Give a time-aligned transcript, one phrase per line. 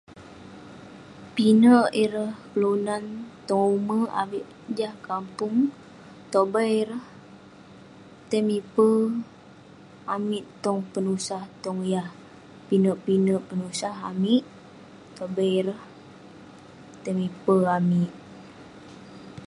[1.33, 3.03] Pinek ireh kelunan
[3.49, 4.45] tong umek amik
[4.77, 5.57] jah kampung
[6.31, 7.05] tobai ireh
[8.29, 9.01] tai mipei
[10.15, 12.09] amik tong penusah tong yah
[12.67, 14.43] pinek-pinek penusah amik
[15.17, 15.81] tobai ireh
[17.01, 18.11] tai mipei amik